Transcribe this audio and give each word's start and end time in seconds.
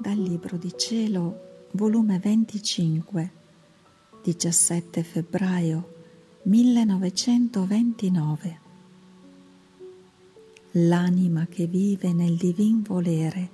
dal 0.00 0.16
Libro 0.16 0.56
di 0.56 0.72
Cielo, 0.76 1.66
volume 1.72 2.18
25, 2.18 3.30
17 4.22 5.02
febbraio 5.02 5.94
1929. 6.44 8.60
L'anima 10.72 11.46
che 11.46 11.66
vive 11.66 12.14
nel 12.14 12.36
divin 12.36 12.80
volere 12.80 13.50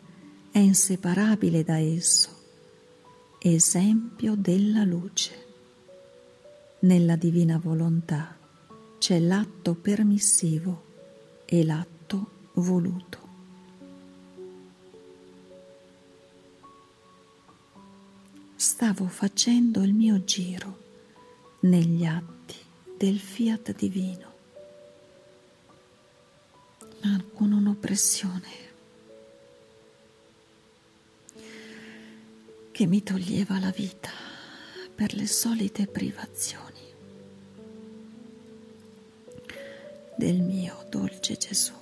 è 0.53 0.61
inseparabile 0.61 1.65
da 1.65 1.79
esso, 1.79 2.29
esempio 3.41 4.37
della 4.37 4.85
luce. 4.85 5.45
Nella 6.81 7.17
divina 7.17 7.59
volontà 7.59 8.37
c'è 8.99 9.19
l'atto 9.19 9.75
permissivo 9.75 10.85
e 11.45 11.65
l'atto 11.65 12.31
voluto. 12.55 13.26
Stavo 18.67 19.07
facendo 19.07 19.81
il 19.85 19.95
mio 19.95 20.25
giro 20.25 20.83
negli 21.61 22.05
atti 22.05 22.57
del 22.99 23.21
fiat 23.21 23.73
divino, 23.77 24.35
ma 27.03 27.25
con 27.33 27.53
un'oppressione 27.53 28.49
che 32.73 32.87
mi 32.87 33.05
toglieva 33.05 33.61
la 33.61 33.71
vita 33.71 34.11
per 34.93 35.15
le 35.15 35.29
solite 35.29 35.87
privazioni 35.87 36.93
del 40.17 40.41
mio 40.41 40.85
dolce 40.91 41.37
Gesù. 41.37 41.73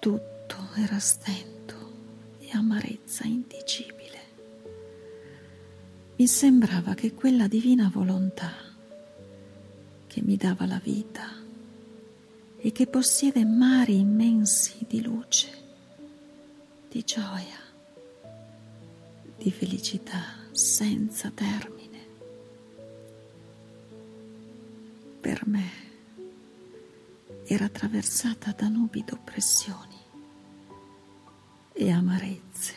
Tutto 0.00 0.56
era 0.74 0.98
stento 0.98 1.55
amarezza 2.56 3.24
indicibile. 3.24 4.04
Mi 6.16 6.26
sembrava 6.26 6.94
che 6.94 7.12
quella 7.12 7.46
divina 7.46 7.90
volontà 7.92 8.52
che 10.06 10.22
mi 10.22 10.36
dava 10.36 10.66
la 10.66 10.80
vita 10.82 11.30
e 12.56 12.72
che 12.72 12.86
possiede 12.86 13.44
mari 13.44 13.98
immensi 13.98 14.86
di 14.88 15.02
luce, 15.02 15.48
di 16.88 17.04
gioia, 17.04 17.60
di 19.36 19.50
felicità 19.50 20.22
senza 20.52 21.30
termine, 21.34 21.98
per 25.20 25.46
me 25.46 25.70
era 27.44 27.66
attraversata 27.66 28.52
da 28.52 28.68
nubi 28.68 29.04
d'oppressioni 29.04 29.95
e 31.78 31.90
amarezze 31.90 32.72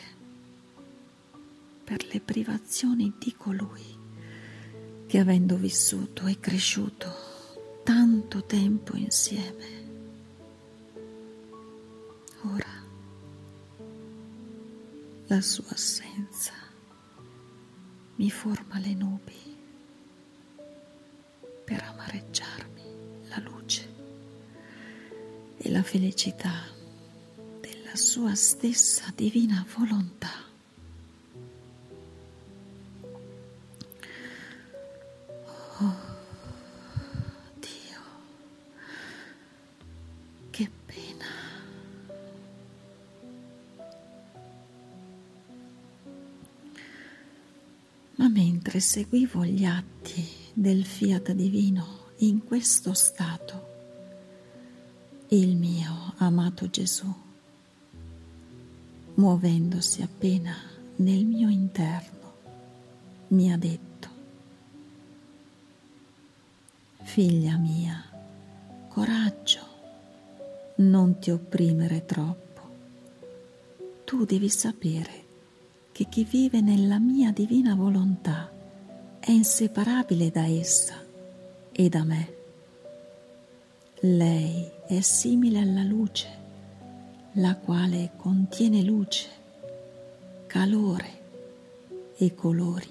per 1.84 2.04
le 2.12 2.20
privazioni 2.20 3.14
di 3.18 3.34
colui 3.34 3.98
che 5.06 5.18
avendo 5.18 5.56
vissuto 5.56 6.26
e 6.26 6.38
cresciuto 6.38 7.08
tanto 7.82 8.44
tempo 8.44 8.94
insieme, 8.96 9.66
ora 12.42 12.68
la 15.26 15.40
sua 15.40 15.70
assenza 15.70 16.52
mi 18.16 18.30
forma 18.30 18.78
le 18.78 18.94
nubi 18.94 19.56
per 21.64 21.82
amareggiarmi 21.82 22.82
la 23.28 23.38
luce 23.38 23.94
e 25.56 25.70
la 25.70 25.82
felicità 25.82 26.78
della 27.90 27.96
sua 27.96 28.34
stessa 28.36 29.12
divina 29.16 29.66
volontà. 29.76 30.28
Oh 35.78 35.96
Dio, 37.58 38.00
che 40.50 40.70
pena. 40.86 41.24
Ma 48.16 48.28
mentre 48.28 48.78
seguivo 48.78 49.44
gli 49.44 49.64
atti 49.64 50.28
del 50.52 50.84
fiat 50.84 51.32
divino 51.32 52.10
in 52.18 52.44
questo 52.44 52.92
stato, 52.92 53.68
il 55.28 55.56
mio 55.56 56.12
amato 56.18 56.68
Gesù, 56.68 57.28
muovendosi 59.20 60.00
appena 60.00 60.56
nel 60.96 61.26
mio 61.26 61.50
interno, 61.50 62.32
mi 63.28 63.52
ha 63.52 63.58
detto, 63.58 64.08
figlia 67.02 67.58
mia, 67.58 68.02
coraggio, 68.88 69.60
non 70.76 71.18
ti 71.18 71.30
opprimere 71.30 72.06
troppo. 72.06 72.60
Tu 74.06 74.24
devi 74.24 74.48
sapere 74.48 75.24
che 75.92 76.06
chi 76.08 76.24
vive 76.24 76.62
nella 76.62 76.98
mia 76.98 77.30
divina 77.30 77.74
volontà 77.74 78.50
è 79.18 79.30
inseparabile 79.30 80.30
da 80.30 80.46
essa 80.46 80.94
e 81.70 81.88
da 81.90 82.04
me. 82.04 82.34
Lei 84.00 84.66
è 84.86 85.00
simile 85.02 85.58
alla 85.58 85.82
luce, 85.82 86.39
la 87.34 87.54
quale 87.54 88.10
contiene 88.16 88.82
luce, 88.82 89.28
calore 90.48 91.18
e 92.16 92.34
colori, 92.34 92.88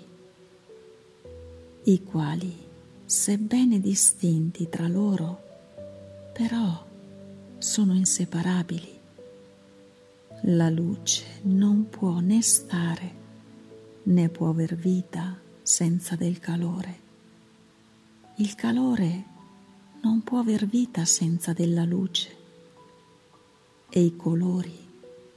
i 1.84 2.04
quali, 2.04 2.56
sebbene 3.04 3.82
distinti 3.82 4.70
tra 4.70 4.88
loro, 4.88 5.42
però 6.32 6.86
sono 7.58 7.94
inseparabili. 7.94 8.98
La 10.44 10.70
luce 10.70 11.26
non 11.42 11.90
può 11.90 12.20
né 12.20 12.42
stare 12.42 13.18
né 14.04 14.30
può 14.30 14.50
aver 14.50 14.76
vita 14.76 15.38
senza 15.62 16.16
del 16.16 16.40
calore. 16.40 17.08
Il 18.36 18.56
calore 18.56 19.26
non 20.02 20.24
può 20.24 20.40
aver 20.40 20.66
vita 20.66 21.04
senza 21.04 21.52
della 21.52 21.84
luce 21.84 22.39
e 23.90 24.02
i 24.02 24.16
colori 24.16 24.88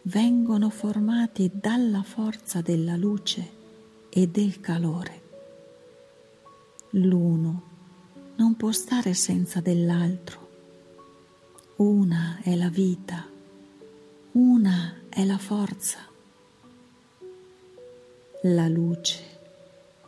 vengono 0.02 0.70
formati 0.70 1.50
dalla 1.52 2.02
forza 2.02 2.60
della 2.60 2.96
luce 2.96 3.60
e 4.08 4.28
del 4.28 4.60
calore. 4.60 5.20
L'uno 6.90 7.62
non 8.36 8.56
può 8.56 8.72
stare 8.72 9.14
senza 9.14 9.60
dell'altro. 9.60 10.40
Una 11.76 12.40
è 12.42 12.54
la 12.54 12.68
vita, 12.68 13.26
una 14.32 14.94
è 15.08 15.24
la 15.24 15.38
forza. 15.38 15.98
La 18.42 18.68
luce 18.68 19.32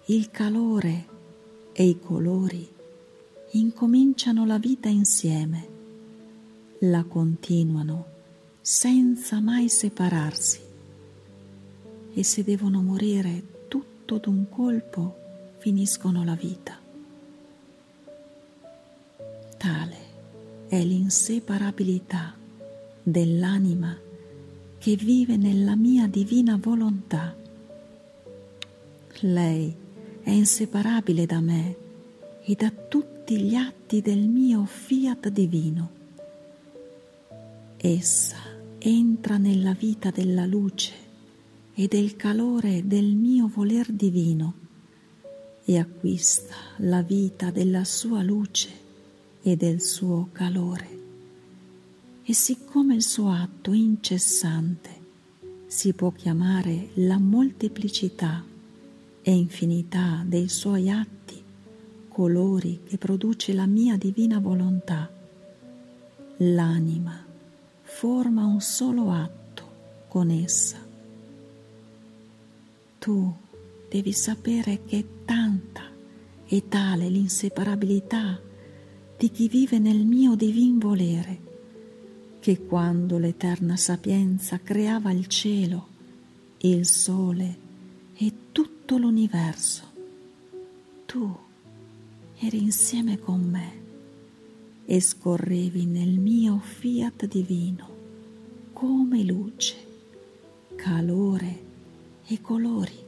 il 0.07 0.31
calore 0.31 1.07
e 1.73 1.85
i 1.85 1.99
colori 1.99 2.69
incominciano 3.53 4.45
la 4.45 4.59
vita 4.59 4.89
insieme, 4.89 5.69
la 6.81 7.05
continuano 7.05 8.14
senza 8.67 9.41
mai 9.41 9.69
separarsi 9.69 10.59
e 12.15 12.25
se 12.25 12.43
devono 12.43 12.81
morire 12.81 13.67
tutto 13.69 14.17
d'un 14.17 14.49
colpo 14.49 15.17
finiscono 15.59 16.25
la 16.25 16.35
vita. 16.35 16.79
Tale 19.59 19.97
è 20.67 20.83
l'inseparabilità 20.83 22.35
dell'anima 23.03 23.99
che 24.79 24.97
vive 24.97 25.37
nella 25.37 25.77
mia 25.77 26.07
divina 26.07 26.59
volontà. 26.59 27.37
Lei 29.21 29.77
è 30.23 30.31
inseparabile 30.31 31.27
da 31.27 31.41
me 31.41 31.77
e 32.43 32.55
da 32.55 32.71
tutti 32.71 33.43
gli 33.43 33.57
atti 33.57 34.01
del 34.01 34.21
mio 34.21 34.65
fiat 34.65 35.29
divino. 35.29 35.91
Essa 37.77 38.54
entra 38.87 39.39
nella 39.39 39.73
vita 39.73 40.11
della 40.11 40.45
luce 40.45 40.93
e 41.73 41.89
del 41.89 42.17
calore 42.17 42.87
del 42.87 43.15
mio 43.15 43.49
voler 43.49 43.91
divino 43.91 44.53
e 45.65 45.79
acquista 45.79 46.55
la 46.79 47.01
vita 47.01 47.51
della 47.51 47.85
sua 47.85 48.23
luce 48.23 48.69
e 49.41 49.57
del 49.57 49.81
suo 49.81 50.29
calore. 50.33 50.99
E 52.25 52.35
siccome 52.35 52.95
il 52.95 53.03
suo 53.03 53.31
atto 53.31 53.73
incessante 53.73 54.91
si 55.65 55.95
può 55.95 56.13
chiamare 56.13 56.91
la 56.97 57.19
molteplicità 57.19 58.45
e 59.23 59.31
infinità 59.31 60.23
dei 60.27 60.51
suoi 60.51 60.91
atti, 60.91 61.43
colori 62.07 62.81
che 62.85 62.99
produce 62.99 63.55
la 63.55 63.65
mia 63.65 63.97
divina 63.97 64.39
volontà. 64.41 65.11
L'anima 66.37 67.24
forma 67.97 68.45
un 68.45 68.61
solo 68.61 69.13
atto 69.13 69.63
con 70.09 70.29
essa. 70.29 70.85
Tu 72.99 73.35
devi 73.89 74.13
sapere 74.13 74.81
che 74.85 74.99
è 74.99 75.05
tanta 75.25 75.83
e 76.45 76.69
tale 76.69 77.09
l'inseparabilità 77.09 78.41
di 79.17 79.31
chi 79.31 79.49
vive 79.49 79.79
nel 79.79 80.05
mio 80.05 80.35
divin 80.35 80.79
volere, 80.79 81.39
che 82.41 82.67
quando 82.67 83.17
l'eterna 83.17 83.77
sapienza 83.77 84.59
creava 84.59 85.13
il 85.13 85.29
cielo, 85.29 85.87
il 86.63 86.85
sole 86.85 87.59
e 88.17 88.33
tutto 88.51 88.99
l'universo, 88.99 89.83
tu 91.07 91.33
eri 92.41 92.61
insieme 92.61 93.21
con 93.21 93.41
me 93.41 93.84
e 94.87 95.01
scorrevi 95.01 95.87
nel 95.87 96.19
mio 96.19 96.59
fiat 96.59 97.27
divino 97.27 97.95
come 98.73 99.23
luce, 99.23 99.77
calore 100.75 101.63
e 102.27 102.41
colori. 102.41 103.03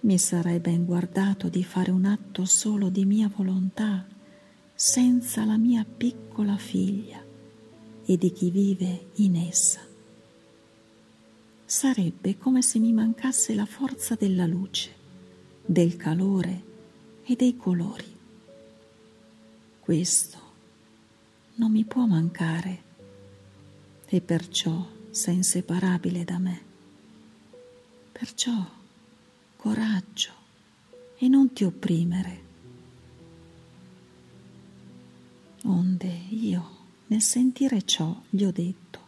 Mi 0.00 0.18
sarei 0.18 0.58
ben 0.58 0.84
guardato 0.84 1.48
di 1.48 1.64
fare 1.64 1.90
un 1.90 2.04
atto 2.04 2.44
solo 2.44 2.88
di 2.88 3.04
mia 3.04 3.30
volontà 3.34 4.06
senza 4.74 5.44
la 5.44 5.56
mia 5.56 5.84
piccola 5.84 6.56
figlia 6.56 7.24
e 8.04 8.16
di 8.16 8.30
chi 8.32 8.50
vive 8.50 9.08
in 9.14 9.36
essa. 9.36 9.80
Sarebbe 11.64 12.36
come 12.36 12.62
se 12.62 12.78
mi 12.78 12.92
mancasse 12.92 13.54
la 13.54 13.66
forza 13.66 14.14
della 14.14 14.46
luce, 14.46 14.90
del 15.64 15.96
calore 15.96 16.62
e 17.24 17.34
dei 17.34 17.56
colori. 17.56 18.15
Questo 19.86 20.38
non 21.54 21.70
mi 21.70 21.84
può 21.84 22.06
mancare 22.06 22.82
e 24.06 24.20
perciò 24.20 24.84
sei 25.10 25.36
inseparabile 25.36 26.24
da 26.24 26.38
me. 26.38 26.60
Perciò 28.10 28.68
coraggio 29.54 30.32
e 31.16 31.28
non 31.28 31.52
ti 31.52 31.62
opprimere. 31.62 32.42
Onde 35.66 36.08
io, 36.30 36.70
nel 37.06 37.22
sentire 37.22 37.82
ciò, 37.82 38.20
gli 38.28 38.42
ho 38.42 38.50
detto, 38.50 39.00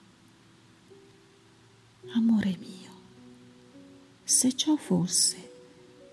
Amore 2.14 2.56
mio, 2.56 2.92
se 4.22 4.54
ciò 4.54 4.76
fosse 4.76 5.50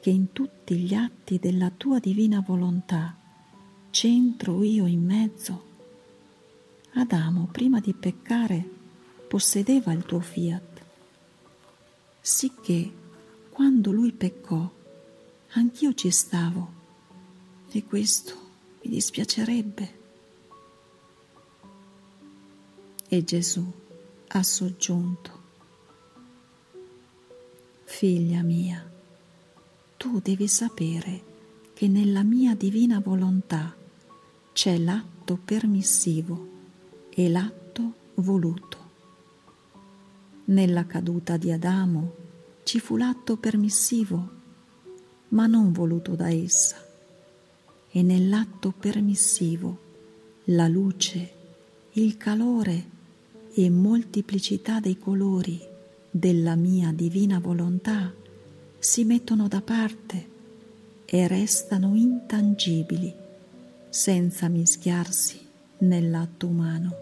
che 0.02 0.10
in 0.10 0.32
tutti 0.32 0.76
gli 0.76 0.96
atti 0.96 1.38
della 1.38 1.70
tua 1.70 2.00
divina 2.00 2.40
volontà 2.40 3.16
c'entro 3.96 4.62
io 4.62 4.88
in 4.88 5.06
mezzo, 5.06 5.64
Adamo 6.96 7.48
prima 7.50 7.80
di 7.80 7.94
peccare 7.94 8.62
possedeva 9.26 9.94
il 9.94 10.04
tuo 10.04 10.20
fiat, 10.20 10.82
sicché 12.20 12.92
quando 13.50 13.92
lui 13.92 14.12
peccò 14.12 14.70
anch'io 15.52 15.94
ci 15.94 16.12
stavo. 16.12 16.74
E 17.72 17.86
questo 17.86 18.36
mi 18.82 18.92
dispiacerebbe. 18.92 19.94
E 23.08 23.24
Gesù 23.24 23.66
ha 24.28 24.44
soggiunto, 24.44 25.44
Figlia 27.86 28.42
mia, 28.42 28.92
tu 29.96 30.20
devi 30.20 30.50
sapere 30.50 31.24
che 31.74 31.88
nella 31.88 32.24
mia 32.24 32.56
divina 32.56 33.00
volontà 33.00 33.84
c'è 34.56 34.78
l'atto 34.78 35.38
permissivo 35.44 36.48
e 37.10 37.28
l'atto 37.28 37.94
voluto. 38.14 38.78
Nella 40.46 40.86
caduta 40.86 41.36
di 41.36 41.52
Adamo 41.52 42.14
ci 42.64 42.80
fu 42.80 42.96
l'atto 42.96 43.36
permissivo, 43.36 44.30
ma 45.30 45.46
non 45.46 45.74
voluto 45.74 46.16
da 46.16 46.30
essa, 46.30 46.78
e 47.92 48.02
nell'atto 48.02 48.72
permissivo 48.72 49.78
la 50.46 50.70
luce, 50.70 51.34
il 51.92 52.16
calore 52.16 52.90
e 53.54 53.70
moltiplicità 53.70 54.80
dei 54.80 54.98
colori 54.98 55.60
della 56.10 56.56
mia 56.56 56.94
divina 56.94 57.40
volontà 57.40 58.10
si 58.80 59.04
mettono 59.04 59.50
da 59.50 59.60
parte 59.60 60.30
e 61.04 61.28
restano 61.28 61.94
intangibili 61.94 63.24
senza 63.96 64.50
mischiarsi 64.50 65.40
nell'atto 65.78 66.48
umano. 66.48 66.96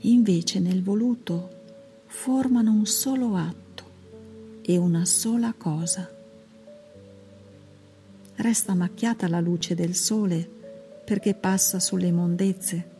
Invece 0.00 0.60
nel 0.60 0.82
voluto 0.82 1.48
formano 2.04 2.72
un 2.72 2.84
solo 2.84 3.34
atto 3.36 3.84
e 4.60 4.76
una 4.76 5.06
sola 5.06 5.54
cosa. 5.56 6.06
Resta 8.34 8.74
macchiata 8.74 9.28
la 9.28 9.40
luce 9.40 9.74
del 9.74 9.94
sole 9.94 10.46
perché 11.06 11.32
passa 11.32 11.80
sulle 11.80 12.12
mondezze? 12.12 12.90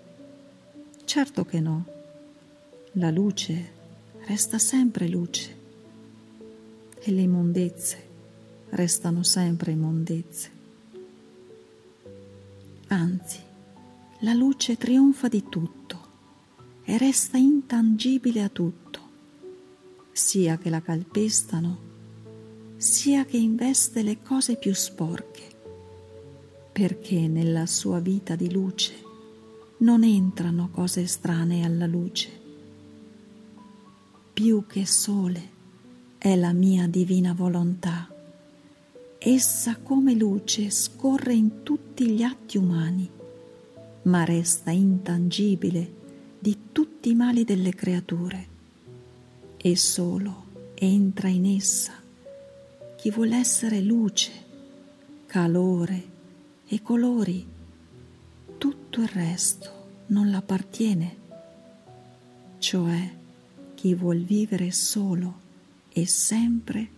Certo 1.05 1.45
che 1.45 1.61
no. 1.61 1.85
La 2.93 3.11
luce 3.11 3.71
resta 4.27 4.59
sempre 4.59 5.09
luce 5.09 5.57
e 7.01 7.11
le 7.11 7.21
immondezze 7.21 8.09
restano 8.71 9.23
sempre 9.23 9.73
immondezze. 9.73 10.52
Anzi, 12.93 13.39
la 14.19 14.35
luce 14.35 14.77
trionfa 14.77 15.27
di 15.29 15.49
tutto 15.49 15.99
e 16.85 16.99
resta 16.99 17.39
intangibile 17.39 18.43
a 18.43 18.51
tutto, 18.51 19.01
sia 20.13 20.59
che 20.59 20.69
la 20.69 20.83
calpestano, 20.83 21.79
sia 22.77 23.25
che 23.25 23.39
investe 23.39 24.03
le 24.03 24.21
cose 24.21 24.57
più 24.57 24.75
sporche, 24.75 25.43
perché 26.71 27.29
nella 27.29 27.65
sua 27.65 27.99
vita 27.99 28.37
di 28.37 28.53
luce 28.53 28.93
non 29.79 30.05
entrano 30.05 30.69
cose 30.71 31.01
estranee 31.01 31.65
alla 31.65 31.87
luce. 31.87 32.29
Più 34.35 34.67
che 34.67 34.85
sole, 34.85 35.51
è 36.19 36.37
la 36.37 36.53
mia 36.53 36.87
divina 36.87 37.33
volontà. 37.33 38.07
Essa 39.19 39.79
come 39.79 40.13
luce 40.13 40.69
scorre 40.69 41.33
in 41.33 41.63
tutti 41.95 42.09
gli 42.09 42.23
atti 42.23 42.57
umani, 42.57 43.11
ma 44.05 44.25
resta 44.25 44.71
intangibile 44.71 45.93
di 46.39 46.59
tutti 46.73 47.11
i 47.11 47.15
mali 47.15 47.45
delle 47.45 47.75
creature 47.75 48.47
e 49.59 49.77
solo 49.77 50.45
entra 50.73 51.29
in 51.29 51.45
essa 51.45 51.93
chi 52.97 53.11
vuole 53.11 53.37
essere 53.37 53.83
luce, 53.83 54.31
calore 55.27 56.03
e 56.67 56.81
colori. 56.81 57.47
Tutto 58.57 59.01
il 59.03 59.09
resto 59.09 59.71
non 60.07 60.31
l'appartiene, 60.31 61.17
cioè 62.57 63.17
chi 63.75 63.95
vuol 63.95 64.21
vivere 64.21 64.73
solo 64.73 65.41
e 65.93 66.07
sempre 66.07 66.89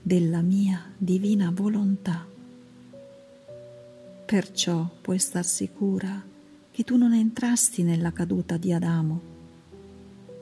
della 0.00 0.40
mia 0.40 0.90
divina 0.96 1.52
volontà. 1.54 2.27
Perciò 4.28 4.86
puoi 5.00 5.18
star 5.18 5.42
sicura 5.42 6.22
che 6.70 6.84
tu 6.84 6.98
non 6.98 7.14
entrasti 7.14 7.82
nella 7.82 8.12
caduta 8.12 8.58
di 8.58 8.74
Adamo, 8.74 9.18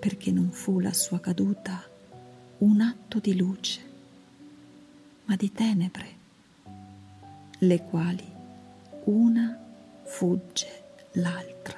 perché 0.00 0.33
non 0.33 0.50
fu 0.50 0.81
la 0.81 0.93
sua 0.93 1.21
caduta 1.21 1.88
un 2.59 2.81
atto 2.81 3.21
di 3.21 3.37
luce, 3.37 3.81
ma 5.26 5.37
di 5.37 5.52
tenebre, 5.52 6.09
le 7.59 7.85
quali 7.85 8.26
una 9.05 9.57
fugge 10.02 10.83
l'altra. 11.12 11.75